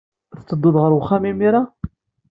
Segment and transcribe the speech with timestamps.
[0.37, 1.61] I tedduḍ ɣer wexxam imir-a?